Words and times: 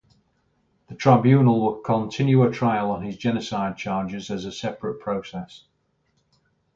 The 0.89 0.95
tribunal 0.95 1.61
will 1.61 1.75
continue 1.75 2.41
a 2.41 2.51
trial 2.51 2.89
on 2.89 3.03
his 3.03 3.17
genocide 3.17 3.77
charges 3.77 4.31
as 4.31 4.45
a 4.45 4.51
separate 4.51 4.99
process. 4.99 5.65